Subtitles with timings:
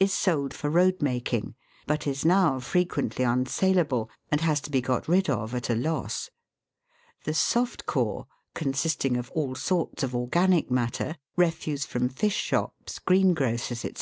[0.00, 1.54] is sold for road making,
[1.86, 6.30] but is now frequently unsaleable, and has to be got rid of at a loss.
[7.26, 13.34] The "soft core," consisting of all sorts of organic matter, refuse from fish shops, green
[13.34, 13.92] grocers, c.